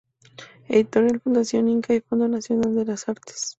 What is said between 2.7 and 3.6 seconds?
de las Artes.